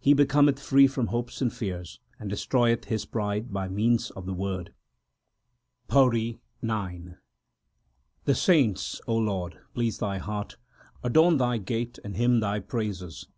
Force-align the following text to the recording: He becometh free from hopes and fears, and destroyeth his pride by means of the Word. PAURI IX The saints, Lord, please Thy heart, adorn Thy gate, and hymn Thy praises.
He 0.00 0.12
becometh 0.12 0.58
free 0.58 0.88
from 0.88 1.06
hopes 1.06 1.40
and 1.40 1.52
fears, 1.52 2.00
and 2.18 2.28
destroyeth 2.28 2.86
his 2.86 3.04
pride 3.04 3.52
by 3.52 3.68
means 3.68 4.10
of 4.10 4.26
the 4.26 4.34
Word. 4.34 4.74
PAURI 5.86 6.40
IX 6.60 7.14
The 8.24 8.34
saints, 8.34 9.00
Lord, 9.06 9.60
please 9.74 9.98
Thy 9.98 10.18
heart, 10.18 10.56
adorn 11.04 11.36
Thy 11.36 11.58
gate, 11.58 11.96
and 12.02 12.16
hymn 12.16 12.40
Thy 12.40 12.58
praises. 12.58 13.28